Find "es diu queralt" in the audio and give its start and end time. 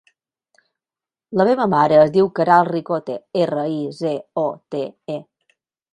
2.05-2.71